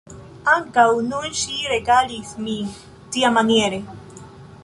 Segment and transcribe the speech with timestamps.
[0.53, 2.73] Ankaŭ nun ŝi regalis min
[3.17, 3.83] tiamaniere.